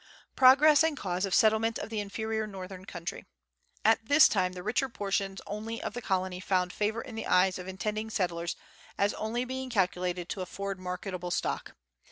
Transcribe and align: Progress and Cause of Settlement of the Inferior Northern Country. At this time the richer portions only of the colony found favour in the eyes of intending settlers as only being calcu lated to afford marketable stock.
Progress 0.35 0.83
and 0.83 0.97
Cause 0.97 1.27
of 1.27 1.35
Settlement 1.35 1.77
of 1.77 1.91
the 1.91 1.99
Inferior 1.99 2.47
Northern 2.47 2.85
Country. 2.85 3.27
At 3.85 4.03
this 4.03 4.27
time 4.27 4.53
the 4.53 4.63
richer 4.63 4.89
portions 4.89 5.41
only 5.45 5.79
of 5.79 5.93
the 5.93 6.01
colony 6.01 6.39
found 6.39 6.73
favour 6.73 7.03
in 7.03 7.13
the 7.13 7.27
eyes 7.27 7.59
of 7.59 7.67
intending 7.67 8.09
settlers 8.09 8.55
as 8.97 9.13
only 9.13 9.45
being 9.45 9.69
calcu 9.69 10.01
lated 10.01 10.27
to 10.29 10.41
afford 10.41 10.79
marketable 10.79 11.29
stock. 11.29 11.75